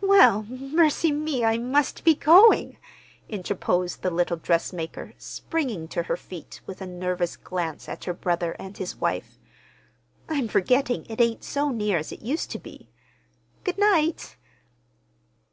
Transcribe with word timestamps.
"Well, 0.00 0.44
mercy 0.44 1.10
me, 1.10 1.44
I 1.44 1.58
must 1.58 2.04
be 2.04 2.14
going," 2.14 2.78
interposed 3.28 4.02
the 4.02 4.12
little 4.12 4.36
dressmaker, 4.36 5.12
springing 5.18 5.88
to 5.88 6.04
her 6.04 6.16
feet 6.16 6.60
with 6.66 6.80
a 6.80 6.86
nervous 6.86 7.36
glance 7.36 7.88
at 7.88 8.04
her 8.04 8.12
brother 8.14 8.52
and 8.60 8.78
his 8.78 8.94
wife. 8.94 9.40
"I'm 10.28 10.46
forgetting 10.46 11.04
it 11.06 11.20
ain't 11.20 11.42
so 11.42 11.70
near 11.70 11.98
as 11.98 12.12
it 12.12 12.22
used 12.22 12.52
to 12.52 12.60
be. 12.60 12.90
Good 13.64 13.76
night!" 13.76 14.36